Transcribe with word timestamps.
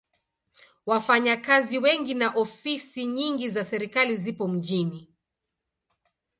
Wafanyakazi 0.85 1.77
wengi 1.79 2.13
na 2.13 2.29
ofisi 2.31 3.05
nyingi 3.05 3.49
za 3.49 3.63
serikali 3.63 4.17
zipo 4.17 4.47
mjini. 4.47 5.07